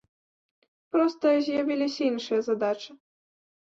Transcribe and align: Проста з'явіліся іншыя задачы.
Проста 0.95 1.35
з'явіліся 1.47 2.01
іншыя 2.13 2.41
задачы. 2.49 2.91